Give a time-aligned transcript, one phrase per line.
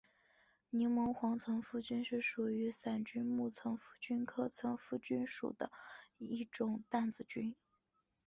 [0.71, 5.71] 柠檬黄层腹菌是属于伞菌目层腹菌科层腹菌属的
[6.17, 7.53] 一种担子菌。